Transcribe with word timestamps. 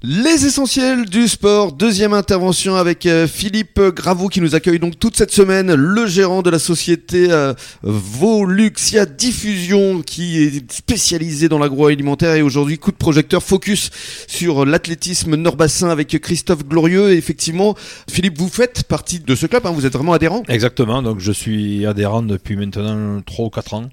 Les 0.00 0.46
essentiels 0.46 1.06
du 1.06 1.26
sport, 1.26 1.72
deuxième 1.72 2.12
intervention 2.12 2.76
avec 2.76 3.04
euh, 3.04 3.26
Philippe 3.26 3.80
Gravou 3.80 4.28
qui 4.28 4.40
nous 4.40 4.54
accueille 4.54 4.78
donc 4.78 4.96
toute 4.96 5.16
cette 5.16 5.32
semaine, 5.32 5.74
le 5.74 6.06
gérant 6.06 6.42
de 6.42 6.50
la 6.50 6.60
société 6.60 7.32
euh, 7.32 7.52
Voluxia 7.82 9.06
Diffusion 9.06 10.02
qui 10.02 10.40
est 10.40 10.70
spécialisé 10.70 11.48
dans 11.48 11.58
l'agroalimentaire 11.58 12.36
et 12.36 12.42
aujourd'hui 12.42 12.78
coup 12.78 12.92
de 12.92 12.96
projecteur 12.96 13.42
focus 13.42 13.90
sur 14.28 14.64
l'athlétisme 14.64 15.34
nord-bassin 15.34 15.88
avec 15.88 16.16
Christophe 16.20 16.64
Glorieux 16.64 17.10
effectivement 17.10 17.74
Philippe 18.08 18.38
vous 18.38 18.48
faites 18.48 18.84
partie 18.84 19.18
de 19.18 19.34
ce 19.34 19.46
club, 19.46 19.66
hein, 19.66 19.72
vous 19.72 19.84
êtes 19.84 19.94
vraiment 19.94 20.12
adhérent 20.12 20.44
Exactement, 20.46 21.02
donc 21.02 21.18
je 21.18 21.32
suis 21.32 21.86
adhérent 21.86 22.22
depuis 22.22 22.54
maintenant 22.54 23.20
3 23.22 23.46
ou 23.46 23.50
4 23.50 23.74
ans 23.74 23.88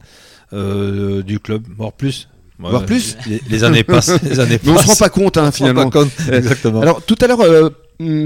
euh, 0.54 1.24
du 1.24 1.40
club, 1.40 1.64
voire 1.76 1.94
plus. 1.94 2.28
Ouais, 2.60 2.70
Voire 2.70 2.86
plus 2.86 3.18
les, 3.28 3.42
les, 3.50 3.64
années 3.66 3.84
passent, 3.94 4.22
les 4.24 4.40
années 4.40 4.60
Mais 4.64 4.72
on 4.72 4.78
se 4.78 4.88
rend 4.88 4.96
pas 4.96 5.10
compte 5.10 5.38
hein, 5.38 5.52
finalement. 5.52 5.90
Pas 5.90 6.04
compte. 6.04 6.12
Exactement. 6.32 6.82
Alors 6.82 7.02
tout 7.04 7.18
à 7.22 7.28
l'heure, 7.28 7.42
euh, 7.42 7.70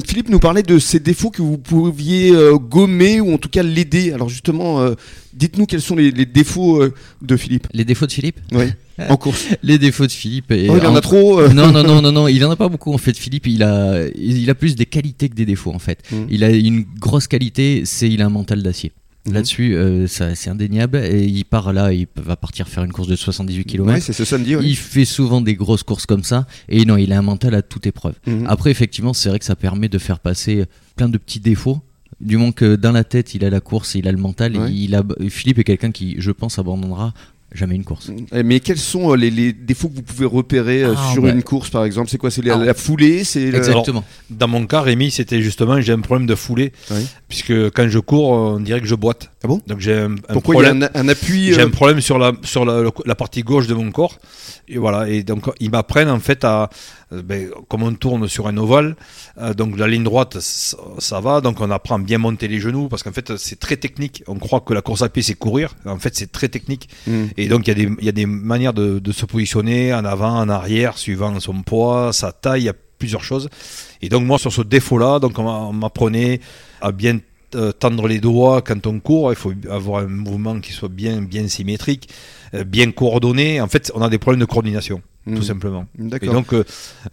Philippe 0.06 0.30
nous 0.30 0.40
parlait 0.40 0.64
de 0.64 0.78
ces 0.80 1.00
défauts 1.00 1.30
que 1.32 1.42
vous 1.42 1.58
pouviez 1.58 2.32
euh, 2.32 2.56
gommer 2.58 3.22
ou 3.22 3.34
en 3.34 3.38
tout 3.38 3.50
cas 3.50 3.64
l'aider. 3.64 4.12
Alors 4.14 4.30
justement, 4.30 4.82
euh, 4.82 4.94
dites-nous 5.34 5.66
quels 5.66 5.82
sont 5.82 5.96
les, 5.96 6.12
les 6.12 6.26
défauts 6.28 6.82
euh, 6.82 6.94
de 7.22 7.38
Philippe. 7.38 7.68
Les 7.74 7.86
défauts 7.86 8.06
de 8.06 8.12
Philippe 8.12 8.40
Oui. 8.52 8.66
En 9.08 9.16
course. 9.18 9.46
Les 9.64 9.78
défauts 9.78 10.06
de 10.08 10.12
Philippe. 10.12 10.52
Et 10.52 10.68
Oh, 10.70 10.76
il 10.78 10.84
y 10.84 10.86
en 10.88 10.96
a 10.96 11.02
trop. 11.02 11.40
euh. 11.40 11.50
Non, 11.50 11.72
non, 11.72 11.84
non, 11.84 12.02
non, 12.02 12.12
non, 12.12 12.28
il 12.28 12.44
en 12.46 12.52
a 12.52 12.56
pas 12.56 12.68
beaucoup 12.68 12.94
en 12.94 12.98
fait. 12.98 13.18
Philippe, 13.18 13.48
il 13.48 13.64
a, 13.64 14.06
il 14.16 14.50
a 14.50 14.56
plus 14.56 14.76
des 14.76 14.86
qualités 14.86 15.30
que 15.30 15.36
des 15.36 15.46
défauts 15.46 15.72
en 15.74 15.80
fait. 15.80 16.00
Mhm. 16.12 16.28
Il 16.30 16.44
a 16.44 16.50
une 16.50 16.86
grosse 17.00 17.28
qualité, 17.28 17.84
c'est 17.86 18.10
il 18.10 18.22
a 18.22 18.26
un 18.26 18.30
mental 18.30 18.62
d'acier. 18.62 18.92
Mhm. 19.26 19.34
Là-dessus, 19.34 19.76
euh, 19.76 20.08
c'est 20.08 20.50
indéniable. 20.50 20.98
Et 20.98 21.26
il 21.26 21.44
part 21.44 21.74
là, 21.74 21.92
il 21.94 22.08
va 22.16 22.36
partir 22.36 22.68
faire 22.68 22.84
une 22.84 22.92
course 22.92 23.08
de 23.08 23.16
78 23.16 23.66
km. 23.66 23.92
Ouais, 23.92 24.00
c'est 24.00 24.14
ce 24.14 24.26
samedi. 24.26 24.56
ouais. 24.56 24.64
Il 24.64 24.76
fait 24.76 25.06
souvent 25.06 25.42
des 25.42 25.56
grosses 25.56 25.84
courses 25.84 26.06
comme 26.06 26.24
ça. 26.24 26.48
Et 26.70 26.86
non, 26.86 26.98
il 26.98 27.12
a 27.12 27.18
un 27.20 27.22
mental 27.22 27.54
à 27.56 27.62
toute 27.62 27.86
épreuve. 27.86 28.16
Mhm. 28.26 28.46
Après, 28.48 28.72
effectivement, 28.72 29.14
c'est 29.14 29.30
vrai 29.30 29.40
que 29.40 29.46
ça 29.46 29.56
permet 29.56 29.90
de 29.90 29.98
faire 29.98 30.20
passer 30.20 30.66
plein 30.96 31.10
de 31.10 31.18
petits 31.18 31.40
défauts. 31.40 31.82
Du 32.22 32.38
moment 32.38 32.52
que 32.52 32.76
dans 32.76 32.92
la 32.92 33.04
tête, 33.06 33.34
il 33.34 33.46
a 33.46 33.50
la 33.50 33.62
course, 33.62 33.96
il 33.96 34.08
a 34.08 34.12
le 34.12 34.18
mental. 34.18 34.58
Ouais. 34.58 34.74
Il 34.74 34.96
a... 34.96 35.04
Philippe 35.30 35.60
est 35.60 35.64
quelqu'un 35.64 35.92
qui, 35.92 36.16
je 36.20 36.32
pense, 36.32 36.60
abandonnera 36.60 37.14
jamais 37.52 37.76
une 37.76 37.84
course. 37.84 38.12
Eh, 38.34 38.44
Mais 38.44 38.60
quels 38.60 38.78
sont 38.78 39.12
euh, 39.12 39.16
les, 39.16 39.32
les 39.32 39.54
défauts 39.54 39.90
que 39.90 39.96
vous 39.96 40.02
pouvez 40.04 40.26
repérer 40.26 40.84
euh, 40.84 40.94
Ah, 40.98 41.12
sur 41.14 41.24
bah. 41.24 41.30
une 41.32 41.44
course 41.44 41.70
par 41.70 41.84
exemple? 41.86 42.10
C'est 42.10 42.18
quoi? 42.18 42.30
C'est 42.32 42.42
la, 42.44 42.56
Ah. 42.56 42.64
la 42.66 42.74
foulée? 42.74 43.24
C'est 43.24 43.50
le- 43.52 43.58
Exactement. 43.58 44.04
Dans 44.30 44.48
mon 44.48 44.66
cas, 44.68 44.82
Rémi, 44.82 45.12
c'était 45.12 45.42
justement, 45.42 45.82
j'ai 45.82 45.94
un 45.94 46.00
problème 46.02 46.28
de 46.28 46.36
foulée, 46.36 46.72
Oui. 46.92 47.06
puisque 47.28 47.54
quand 47.72 47.88
je 47.90 48.00
cours, 48.00 48.30
on 48.30 48.60
dirait 48.60 48.82
que 48.82 48.88
je 48.88 48.96
boite. 48.96 49.32
Ah 49.44 49.48
bon? 49.48 49.62
Donc 49.68 49.80
j'ai 49.80 49.94
un, 49.94 50.12
un 50.12 50.34
Pourquoi 50.34 50.54
problème. 50.56 50.78
il 50.78 50.82
y 50.82 50.84
a 50.86 50.92
un, 50.94 51.06
un 51.06 51.10
appui 51.10 51.54
J'ai 51.54 51.62
euh, 51.62 51.66
un 51.66 51.70
problème 51.70 52.02
sur 52.02 52.18
la 52.20 52.34
sur 52.44 52.66
la, 52.66 53.16
partie 53.16 53.42
gauche 53.42 53.68
de 53.68 53.74
mon 53.74 53.90
corps 53.92 54.18
et 54.68 54.78
voilà 54.78 55.08
et 55.10 55.24
donc 55.24 55.50
ils 55.62 55.72
m'apprennent 55.72 56.10
en 56.10 56.20
fait 56.20 56.44
à 56.44 56.70
ben, 57.12 57.50
comme 57.70 57.84
on 57.84 57.94
tourne 57.94 58.28
sur 58.28 58.48
un 58.48 58.58
ovale 58.58 58.96
euh, 59.42 59.54
donc 59.54 59.78
la 59.78 59.88
ligne 59.88 60.04
droite 60.04 60.38
ça, 60.42 60.78
ça 61.00 61.20
va 61.22 61.40
donc 61.42 61.60
on 61.62 61.72
apprend 61.72 61.96
à 61.96 62.00
bien 62.00 62.18
monter 62.18 62.48
les 62.50 62.60
genoux 62.60 62.88
parce 62.90 63.02
qu'en 63.02 63.14
fait 63.14 63.38
c'est 63.38 63.58
très 63.60 63.78
technique 63.78 64.24
on 64.28 64.36
croit 64.36 64.60
que 64.60 64.74
la 64.74 64.82
course 64.82 65.02
à 65.02 65.10
pied 65.10 65.24
c'est 65.24 65.34
courir 65.36 65.74
en 65.86 65.98
fait 65.98 66.16
c'est 66.16 66.32
très 66.32 66.50
technique 66.50 66.90
hmm. 67.08 67.26
Et 67.40 67.48
donc 67.48 67.68
il 67.68 67.70
y 67.70 67.72
a 67.72 67.76
des 67.76 67.90
il 68.00 68.06
y 68.06 68.10
a 68.10 68.14
des 68.14 68.26
manières 68.26 68.74
de, 68.74 69.00
de 69.00 69.12
se 69.12 69.26
positionner 69.26 69.94
en 69.94 70.06
avant 70.06 70.40
en 70.40 70.50
arrière 70.50 70.98
suivant 70.98 71.40
son 71.40 71.62
poids 71.64 72.12
sa 72.14 72.32
taille 72.32 72.62
il 72.62 72.66
y 72.66 72.70
a 72.70 72.76
plusieurs 72.98 73.24
choses. 73.24 73.50
Et 74.02 74.10
donc 74.10 74.26
moi 74.26 74.38
sur 74.38 74.52
ce 74.52 74.62
défaut 74.62 74.98
là 74.98 75.20
donc 75.20 75.40
on 75.40 75.74
m'apprenait 75.74 76.42
à 76.82 76.92
bien 76.92 77.20
euh, 77.56 77.72
tendre 77.72 78.08
les 78.08 78.20
doigts 78.20 78.62
quand 78.62 78.86
on 78.86 79.00
court, 79.00 79.32
il 79.32 79.36
faut 79.36 79.54
avoir 79.72 80.04
un 80.04 80.08
mouvement 80.08 80.60
qui 80.60 80.72
soit 80.72 80.90
bien, 80.90 81.24
bien 81.24 81.48
symétrique, 81.48 82.08
euh, 82.54 82.64
bien 82.64 82.92
coordonné. 82.92 83.60
En 83.60 83.68
fait, 83.68 83.92
on 83.96 84.04
a 84.04 84.10
des 84.10 84.20
problèmes 84.20 84.42
de 84.42 84.46
coordination, 84.46 85.02
Hmm. 85.32 85.36
tout 85.36 85.44
simplement. 85.44 85.86
Et 86.22 86.26
donc, 86.28 86.54
euh, 86.54 86.64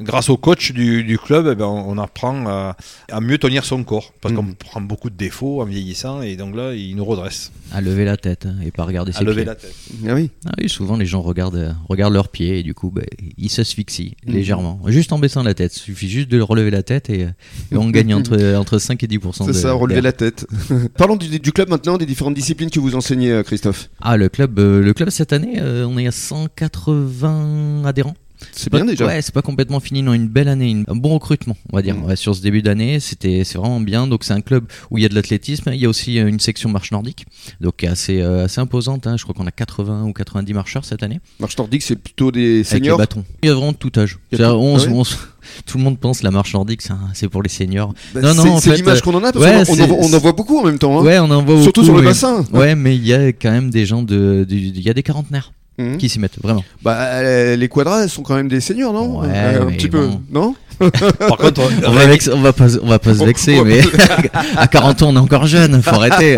grâce 0.00 0.28
au 0.30 0.36
coach 0.36 0.72
du, 0.72 1.04
du 1.04 1.18
club, 1.18 1.48
eh 1.52 1.54
ben, 1.54 1.66
on 1.66 1.98
apprend 1.98 2.46
à, 2.46 2.76
à 3.10 3.20
mieux 3.20 3.38
tenir 3.38 3.64
son 3.64 3.82
corps, 3.84 4.12
parce 4.20 4.32
Hmm. 4.32 4.36
qu'on 4.38 4.54
prend 4.54 4.80
beaucoup 4.80 5.10
de 5.10 5.16
défauts 5.16 5.60
en 5.62 5.64
vieillissant, 5.64 6.22
et 6.22 6.36
donc 6.36 6.54
là, 6.56 6.74
il 6.74 6.94
nous 6.96 7.04
redresse, 7.04 7.52
À 7.72 7.80
lever 7.80 8.04
la 8.04 8.16
tête 8.16 8.46
hein, 8.46 8.54
et 8.64 8.70
pas 8.70 8.84
regarder 8.84 9.12
à 9.14 9.18
ses 9.18 9.24
lever 9.24 9.36
pieds. 9.42 9.44
la 9.46 9.54
tête. 9.54 9.74
Ah 10.08 10.14
oui. 10.14 10.30
Ah 10.46 10.52
oui, 10.58 10.68
souvent 10.68 10.96
les 10.96 11.06
gens 11.06 11.20
regardent, 11.22 11.56
euh, 11.56 11.72
regardent 11.88 12.14
leurs 12.14 12.28
pieds 12.28 12.58
et 12.58 12.62
du 12.62 12.74
coup, 12.74 12.90
bah, 12.90 13.02
ils 13.36 13.50
s'asphyxient 13.50 14.14
Mhm. 14.26 14.34
légèrement. 14.34 14.80
Juste 14.86 15.12
en 15.12 15.18
baissant 15.18 15.42
la 15.42 15.54
tête. 15.54 15.74
Il 15.76 15.80
suffit 15.80 16.08
juste 16.08 16.28
de 16.28 16.40
relever 16.40 16.70
la 16.70 16.82
tête 16.82 17.10
et, 17.10 17.24
euh, 17.24 17.28
et 17.72 17.76
on 17.76 17.90
gagne 17.90 18.14
entre, 18.14 18.36
entre 18.56 18.78
5 18.78 19.02
et 19.02 19.06
10%. 19.06 19.44
C'est 19.46 19.52
ça, 19.52 19.72
relever 19.72 20.00
la 20.00 20.12
tête. 20.12 20.46
Parlons 20.96 21.16
du, 21.16 21.38
du 21.40 21.52
club 21.52 21.68
maintenant, 21.68 21.98
des 21.98 22.06
différentes 22.06 22.34
disciplines 22.34 22.70
que 22.70 22.78
vous 22.80 22.94
enseignez, 22.94 23.42
Christophe. 23.44 23.88
Ah, 24.00 24.16
le 24.16 24.28
club, 24.28 24.58
euh, 24.58 24.80
le 24.82 24.92
club 24.94 25.10
cette 25.10 25.32
année, 25.32 25.54
euh, 25.60 25.86
on 25.88 25.98
est 25.98 26.06
à 26.06 26.12
180 26.12 27.82
adhérents. 27.84 28.05
C'est 28.52 28.70
bien 28.72 28.84
déjà. 28.84 29.06
Ouais, 29.06 29.22
c'est 29.22 29.32
pas 29.34 29.42
complètement 29.42 29.80
fini. 29.80 30.02
Non, 30.02 30.12
une 30.14 30.28
belle 30.28 30.48
année, 30.48 30.70
une- 30.70 30.84
un 30.88 30.94
bon 30.96 31.10
recrutement, 31.14 31.56
on 31.72 31.76
va 31.76 31.82
dire. 31.82 31.94
Mm. 31.96 32.04
Ouais, 32.04 32.16
sur 32.16 32.34
ce 32.34 32.42
début 32.42 32.62
d'année, 32.62 33.00
c'était, 33.00 33.44
c'est 33.44 33.58
vraiment 33.58 33.80
bien. 33.80 34.06
Donc, 34.06 34.24
c'est 34.24 34.32
un 34.34 34.40
club 34.40 34.64
où 34.90 34.98
il 34.98 35.02
y 35.02 35.04
a 35.06 35.08
de 35.08 35.14
l'athlétisme. 35.14 35.70
Il 35.72 35.80
y 35.80 35.86
a 35.86 35.88
aussi 35.88 36.18
euh, 36.18 36.26
une 36.28 36.40
section 36.40 36.68
marche 36.70 36.90
nordique, 36.92 37.24
donc 37.60 37.82
assez, 37.84 38.20
euh, 38.20 38.44
assez 38.44 38.60
imposante. 38.60 39.06
hein. 39.06 39.16
Je 39.16 39.22
crois 39.22 39.34
qu'on 39.34 39.46
a 39.46 39.50
80 39.50 40.04
ou 40.04 40.12
90 40.12 40.52
marcheurs 40.54 40.84
cette 40.84 41.02
année. 41.02 41.20
Marche 41.40 41.56
nordique, 41.58 41.82
c'est 41.82 41.96
plutôt 41.96 42.30
des 42.30 42.40
Avec 42.40 42.56
les 42.58 42.64
seniors. 42.64 42.98
bâtons. 42.98 43.24
Il 43.42 43.48
y 43.48 43.50
a 43.50 43.54
vraiment 43.54 43.72
de 43.72 43.76
tout 43.76 43.92
âge. 43.98 44.18
Il 44.32 44.38
y 44.38 44.42
a 44.42 44.44
C'est-à-dire, 44.44 44.56
tout- 44.58 44.62
on- 44.64 44.76
ah 44.76 44.80
ouais 44.82 44.88
on- 44.92 45.02
tout 45.66 45.78
le 45.78 45.84
monde 45.84 45.98
pense 45.98 46.22
la 46.22 46.30
marche 46.30 46.52
nordique, 46.54 46.82
c'est 47.14 47.28
pour 47.28 47.42
les 47.42 47.48
seniors. 47.48 47.94
Bah, 48.14 48.20
Non, 48.20 48.34
non, 48.34 48.58
c'est 48.60 48.74
l'image 48.74 48.98
euh, 48.98 49.00
qu'on 49.00 49.14
en 49.14 49.22
a, 49.24 49.32
parce 49.32 49.44
ouais, 49.44 49.62
qu'on 49.64 49.80
en- 49.80 49.98
on, 50.00 50.12
en 50.12 50.18
voit- 50.18 50.32
beaucoup 50.32 50.58
en 50.58 50.64
même 50.64 50.78
temps. 50.78 50.98
hein. 51.00 51.04
Ouais, 51.04 51.18
on 51.20 51.30
en 51.30 51.42
voit 51.42 51.62
Surtout 51.62 51.82
beaucoup, 51.82 51.92
sur 51.94 51.96
le 52.02 52.02
bassin. 52.08 52.44
Ouais, 52.52 52.74
mais 52.74 52.96
il 52.96 53.06
y 53.06 53.12
a 53.14 53.28
quand 53.28 53.50
même 53.52 53.70
des 53.70 53.86
gens 53.86 54.02
de- 54.02 54.44
il 54.50 54.80
y 54.80 54.90
a 54.90 54.94
des 54.94 55.02
quarantenaires 55.02 55.52
Mhm. 55.78 55.98
qui 55.98 56.08
s'y 56.08 56.18
mettent 56.18 56.40
vraiment. 56.42 56.64
Bah, 56.82 56.96
euh, 56.96 57.54
les 57.56 57.68
quadras, 57.68 58.02
elles 58.04 58.08
sont 58.10 58.22
quand 58.22 58.34
même 58.34 58.48
des 58.48 58.60
seniors, 58.60 58.92
non 58.92 59.20
Ouais, 59.20 59.28
Euh, 59.30 59.62
Un 59.68 59.72
petit 59.72 59.88
peu, 59.88 60.08
non 60.30 60.54
Par 60.78 61.36
contre, 61.38 61.62
On 61.86 61.90
va, 61.92 62.00
Rémi- 62.06 62.12
vex- 62.12 62.30
on 62.32 62.40
va 62.40 62.52
pas, 62.52 62.76
on 62.82 62.86
va 62.86 62.98
pas 62.98 63.14
se 63.14 63.24
vexer, 63.24 63.62
mais 63.64 63.80
à 64.56 64.66
40 64.68 65.02
ans 65.02 65.08
on 65.10 65.16
est 65.16 65.18
encore 65.18 65.46
jeune, 65.46 65.82
faut 65.82 65.94
arrêter. 65.96 66.36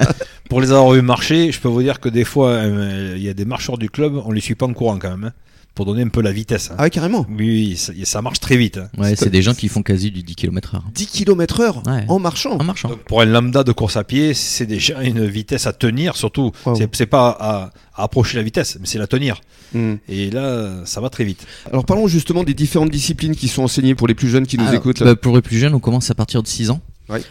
pour 0.48 0.60
les 0.60 0.70
avoir 0.72 0.94
eu 0.94 1.02
marcher, 1.02 1.52
je 1.52 1.60
peux 1.60 1.68
vous 1.68 1.82
dire 1.82 2.00
que 2.00 2.08
des 2.08 2.24
fois, 2.24 2.48
euh, 2.50 3.14
il 3.16 3.22
y 3.22 3.28
a 3.28 3.34
des 3.34 3.44
marcheurs 3.44 3.78
du 3.78 3.88
club, 3.90 4.20
on 4.24 4.32
les 4.32 4.40
suit 4.40 4.54
pas 4.56 4.66
en 4.66 4.72
courant 4.72 4.98
quand 4.98 5.10
même, 5.10 5.24
hein, 5.24 5.32
pour 5.74 5.86
donner 5.86 6.02
un 6.02 6.08
peu 6.08 6.20
la 6.20 6.32
vitesse. 6.32 6.70
hein. 6.70 6.76
Ah 6.78 6.82
ouais, 6.82 6.90
carrément. 6.90 7.26
Oui, 7.30 7.36
oui, 7.70 7.76
ça, 7.76 7.92
ça 8.04 8.22
marche 8.22 8.40
très 8.40 8.56
vite. 8.56 8.78
hein. 8.78 8.88
Ouais, 8.98 9.14
c'est 9.16 9.30
des 9.30 9.40
gens 9.42 9.54
qui 9.54 9.68
font 9.68 9.82
quasi 9.82 10.10
du 10.10 10.22
10 10.22 10.34
km 10.34 10.74
heure. 10.74 10.84
10 10.94 11.06
km 11.06 11.60
heure 11.60 11.82
Ouais. 11.86 12.04
en 12.08 12.18
marchant. 12.18 12.58
En 12.58 12.64
marchant. 12.64 12.88
Donc 12.88 12.98
pour 13.04 13.20
un 13.22 13.24
lambda 13.24 13.64
de 13.64 13.72
course 13.72 13.96
à 13.96 14.04
pied, 14.04 14.34
c'est 14.34 14.66
déjà 14.66 15.02
une 15.02 15.24
vitesse 15.26 15.66
à 15.66 15.72
tenir, 15.72 16.16
surtout. 16.16 16.52
Wow. 16.66 16.74
C'est- 16.92 17.06
pas 17.06 17.30
à, 17.30 17.70
à 17.94 18.04
approcher 18.04 18.36
la 18.36 18.42
vitesse, 18.42 18.76
mais 18.80 18.86
c'est 18.86 18.98
la 18.98 19.06
tenir. 19.06 19.40
Mhm. 19.72 19.98
Et 20.08 20.30
là, 20.30 20.82
ça 20.84 21.00
va 21.00 21.08
très 21.10 21.24
vite. 21.24 21.46
Alors 21.70 21.84
parlons 21.84 22.06
justement 22.08 22.44
des 22.44 22.54
différentes 22.54 22.90
disciplines 22.90 23.34
qui 23.34 23.48
sont 23.48 23.62
enseignées 23.62 23.94
pour 23.94 24.06
les 24.08 24.14
plus 24.14 24.28
jeunes 24.28 24.46
qui 24.46 24.56
nous 24.58 24.64
Alors, 24.64 24.74
écoutent. 24.74 25.00
là. 25.00 25.06
bah, 25.06 25.16
pour 25.16 25.34
les 25.36 25.42
plus 25.42 25.58
jeunes, 25.58 25.74
on 25.74 25.80
commence 25.80 26.10
à 26.10 26.14
partir 26.14 26.42
de 26.42 26.48
6 26.48 26.70
ans. 26.70 26.80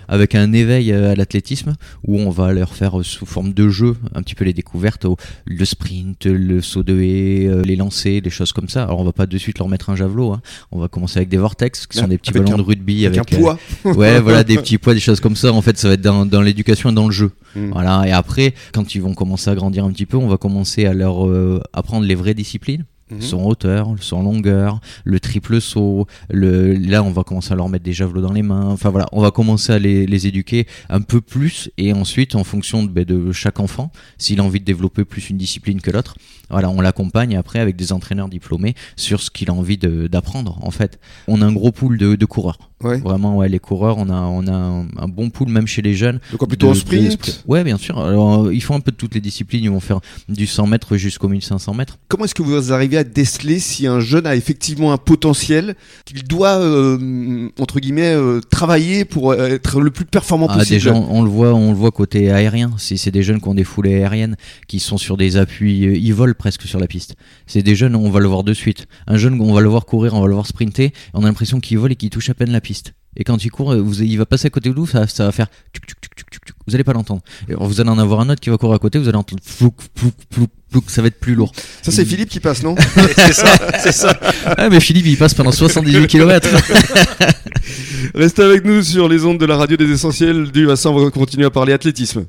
Avec 0.08 0.36
un 0.36 0.54
éveil 0.54 0.92
euh, 0.92 1.12
à 1.12 1.16
l'athlétisme 1.16 1.76
où 2.06 2.20
on 2.20 2.30
va 2.30 2.52
leur 2.54 2.74
faire 2.76 3.00
euh, 3.00 3.04
sous 3.04 3.26
forme 3.26 3.54
de 3.54 3.70
jeu 3.70 3.96
un 4.14 4.22
petit 4.22 4.36
peu 4.36 4.46
les 4.46 4.54
découvertes, 4.54 5.06
le 5.46 5.66
sprint, 5.66 6.26
le 6.26 6.62
saut 6.62 6.84
de 6.84 7.00
haie, 7.02 7.48
euh, 7.48 7.62
les 7.64 7.76
lancers, 7.76 8.22
des 8.22 8.30
choses 8.30 8.52
comme 8.52 8.70
ça. 8.70 8.84
Alors 8.84 9.00
on 9.00 9.04
va 9.04 9.12
pas 9.14 9.26
de 9.26 9.38
suite 9.38 9.60
leur 9.60 9.68
mettre 9.70 9.90
un 9.90 9.96
javelot, 9.96 10.34
hein. 10.34 10.42
on 10.72 10.80
va 10.80 10.88
commencer 10.88 11.18
avec 11.18 11.30
des 11.30 11.38
vortex 11.38 11.88
qui 11.88 11.98
sont 11.98 12.04
Ouais, 12.04 12.10
des 12.10 12.18
petits 12.18 12.32
avec 12.32 12.44
ballons 12.44 12.56
un- 12.56 12.58
de 12.58 12.64
rugby 12.68 13.06
avec, 13.06 13.20
avec, 13.20 13.34
un 13.34 13.38
euh, 13.38 13.40
poids. 13.84 13.94
ouais 13.94 14.20
voilà 14.22 14.44
des 14.44 14.56
petits 14.58 14.78
poids, 14.78 14.94
des 14.94 15.00
choses 15.00 15.20
comme 15.20 15.36
ça. 15.36 15.52
En 15.54 15.62
fait 15.62 15.78
ça 15.78 15.88
va 15.88 15.94
être 15.96 16.02
dans, 16.02 16.26
dans 16.26 16.42
l'éducation 16.42 16.90
et 16.90 16.94
dans 16.94 17.06
le 17.08 17.14
jeu. 17.14 17.32
Mm. 17.56 17.72
Voilà 17.72 18.04
et 18.08 18.12
après 18.12 18.54
quand 18.74 18.96
ils 18.96 19.02
vont 19.02 19.14
commencer 19.14 19.50
à 19.50 19.56
grandir 19.56 19.86
un 19.86 19.92
petit 19.92 20.06
peu, 20.06 20.18
on 20.18 20.28
va 20.28 20.38
commencer 20.38 20.86
à 20.86 20.94
leur 20.94 21.28
euh, 21.28 21.62
apprendre 21.74 22.06
les 22.06 22.16
vraies 22.16 22.34
disciplines. 22.34 22.86
Mhm. 23.12 23.22
Son 23.22 23.44
hauteur, 23.46 23.96
son 24.00 24.24
longueur, 24.24 24.80
le 25.04 25.20
triple 25.20 25.60
saut, 25.62 26.06
le, 26.30 26.74
là 26.74 27.04
on 27.04 27.12
va 27.12 27.24
commencer 27.24 27.52
à 27.54 27.56
leur 27.56 27.70
mettre 27.70 27.84
des 27.84 27.94
javelots 27.94 28.22
dans 28.22 28.34
les 28.34 28.44
mains, 28.44 28.68
enfin 28.68 28.90
voilà, 28.90 29.08
on 29.12 29.22
va 29.22 29.32
commencer 29.32 29.74
à 29.74 29.80
les, 29.80 30.06
les 30.06 30.28
éduquer 30.28 30.68
un 30.90 31.02
peu 31.02 31.22
plus 31.22 31.72
et 31.78 31.94
ensuite 31.94 32.36
en 32.36 32.44
fonction 32.44 32.84
de, 32.84 32.90
ben, 32.90 33.06
de 33.06 33.32
chaque 33.32 33.60
enfant, 33.60 33.92
s'il 34.18 34.40
a 34.40 34.44
envie 34.44 34.60
de 34.60 34.66
développer 34.66 35.06
plus 35.06 35.30
une 35.30 35.38
discipline 35.38 35.82
que 35.82 35.92
l'autre, 35.92 36.18
voilà, 36.50 36.70
on 36.70 36.82
l'accompagne 36.82 37.36
après 37.36 37.60
avec 37.60 37.76
des 37.76 37.92
entraîneurs 37.92 38.30
diplômés 38.30 38.76
sur 38.96 39.22
ce 39.22 39.32
qu'il 39.32 39.50
a 39.50 39.54
envie 39.54 39.78
d'apprendre 39.78 40.60
en 40.62 40.72
fait. 40.72 41.00
On 41.28 41.42
a 41.42 41.46
un 41.46 41.54
gros 41.54 41.72
pool 41.72 41.98
de, 41.98 42.16
de 42.16 42.26
coureurs, 42.26 42.58
Ouais. 42.84 42.98
vraiment 43.00 43.36
ouais, 43.38 43.50
les 43.50 43.60
coureurs, 43.60 43.98
on 43.98 44.10
a, 44.10 44.14
on 44.22 44.48
a 44.48 44.54
un, 44.54 44.82
un 44.98 45.08
bon 45.08 45.30
pool 45.30 45.50
même 45.50 45.68
chez 45.68 45.82
les 45.82 45.96
jeunes. 45.96 46.20
Donc 46.32 46.48
plutôt 46.48 46.68
de- 46.68 46.72
en 46.72 46.76
sprint. 46.76 47.44
Ouais 47.48 47.64
bien 47.64 47.78
sûr, 47.78 48.00
alors 48.00 48.46
euh, 48.46 48.54
ils 48.54 48.62
font 48.64 48.76
un 48.76 48.80
peu 48.80 48.92
de 48.92 48.96
toutes 48.96 49.14
les 49.16 49.22
disciplines, 49.22 49.64
ils 49.64 49.70
vont 49.70 49.80
faire 49.82 50.00
du 50.30 50.48
100 50.48 50.68
mètres 50.68 50.96
jusqu'au 50.96 51.28
1500 51.28 51.74
mètres. 51.74 51.98
Comment 52.08 52.26
est-ce 52.26 52.36
que 52.36 52.42
vous 52.42 52.72
arrivez 52.72 52.98
à 52.98 53.04
déceler 53.04 53.60
si 53.60 53.86
un 53.88 54.00
jeune 54.00 54.26
a 54.26 54.36
effectivement 54.36 54.94
un 54.94 54.98
potentiel 54.98 55.76
qu'il 56.06 56.24
doit, 56.24 56.58
euh, 56.60 57.50
entre 57.60 57.80
guillemets, 57.80 58.14
euh, 58.16 58.40
travailler 58.50 59.04
pour 59.06 59.34
être 59.34 59.82
le 59.82 59.92
plus 59.92 60.06
performant 60.06 60.48
Ah, 60.50 60.60
possible? 60.60 60.76
déjà, 60.76 60.94
on, 60.94 61.18
on 61.20 61.24
le 61.24 61.30
voit, 61.30 61.54
on 61.54 61.72
le 61.72 61.78
voit 61.78 61.92
côté 61.92 62.32
aérien. 62.32 62.72
Si 62.78 62.98
c'est 62.98 63.12
des 63.12 63.24
jeunes 63.24 63.42
qui 63.42 63.48
ont 63.50 63.56
des 63.56 63.64
foulées 63.64 63.96
aériennes, 63.96 64.38
qui 64.68 64.80
sont 64.80 64.98
sur 64.98 65.18
des 65.18 65.36
appuis, 65.38 65.86
euh, 65.86 65.96
ils 65.98 66.14
volent 66.14 66.34
presque 66.38 66.64
sur 66.64 66.80
la 66.80 66.88
piste. 66.88 67.16
C'est 67.46 67.62
des 67.64 67.76
jeunes, 67.76 67.96
on 67.96 68.10
va 68.10 68.20
le 68.22 68.28
voir 68.28 68.44
de 68.44 68.54
suite. 68.54 68.88
Un 69.08 69.18
jeune, 69.18 69.40
on 69.42 69.54
va 69.54 69.60
le 69.62 69.68
voir 69.70 69.86
courir, 69.86 70.14
on 70.14 70.22
va 70.22 70.28
le 70.28 70.34
voir 70.34 70.48
sprinter. 70.48 70.94
On 71.14 71.24
a 71.24 71.26
l'impression 71.26 71.60
qu'il 71.60 71.78
vole 71.78 71.92
et 71.92 71.96
qu'il 71.96 72.10
touche 72.10 72.30
à 72.30 72.34
peine 72.34 72.52
la 72.52 72.62
piste. 72.62 72.69
Et 73.18 73.24
quand 73.24 73.44
il 73.44 73.50
court, 73.50 73.72
euh, 73.74 73.82
vous, 73.82 74.02
il 74.04 74.18
va 74.18 74.26
passer 74.26 74.48
à 74.48 74.50
côté 74.50 74.70
de 74.70 74.76
vous, 74.76 74.86
ça, 74.86 75.08
ça 75.08 75.26
va 75.26 75.32
faire 75.32 75.48
tuc, 75.74 75.86
tuc, 75.86 75.98
tuc. 76.16 76.30
Vous 76.68 76.76
allez 76.76 76.84
pas 76.84 76.94
l'entendre. 76.94 77.22
Vous 77.48 77.82
allez 77.82 77.90
en 77.90 77.98
avoir 77.98 78.20
un 78.22 78.30
autre 78.30 78.40
qui 78.40 78.50
va 78.52 78.58
courir 78.58 78.76
à 78.76 78.80
côté, 78.80 79.00
vous 79.00 79.08
allez 79.10 79.18
entendre 79.18 79.42
flouk, 79.44 79.74
flouk, 80.32 80.50
donc 80.72 80.84
ça 80.88 81.02
va 81.02 81.08
être 81.08 81.20
plus 81.20 81.34
lourd. 81.34 81.52
Ça, 81.82 81.92
c'est 81.92 82.04
Il- 82.04 82.08
Philippe 82.08 82.30
qui 82.30 82.40
passe, 82.40 82.62
non 82.62 82.76
c'est 83.16 83.34
ça, 83.34 83.58
c'est 83.82 83.92
ça. 83.92 84.20
Ah 84.46 84.70
mais 84.70 84.80
Philippe 84.80 85.08
il 85.08 85.18
passe 85.18 85.34
pendant 85.34 85.52
78 85.52 86.06
km. 86.08 86.48
Restez 88.14 88.44
avec 88.44 88.64
nous 88.66 88.84
sur 88.84 89.10
les 89.10 89.26
ondes 89.26 89.40
de 89.40 89.46
la 89.46 89.58
radio 89.58 89.76
des 89.78 89.90
essentiels 89.92 90.52
du 90.52 90.68
Bassin. 90.68 90.92
On 90.92 91.04
va 91.04 91.10
continuer 91.12 91.46
à 91.46 91.50
parler 91.52 91.74
athlétisme. 91.74 92.26